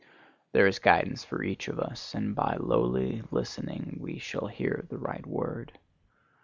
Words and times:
There 0.51 0.65
is 0.65 0.79
guidance 0.79 1.23
for 1.23 1.43
each 1.43 1.67
of 1.67 1.79
us, 1.79 2.15
and 2.15 2.33
by 2.33 2.55
lowly 2.59 3.21
listening 3.29 3.99
we 4.01 4.17
shall 4.17 4.47
hear 4.47 4.83
the 4.89 4.97
right 4.97 5.27
word. 5.27 5.73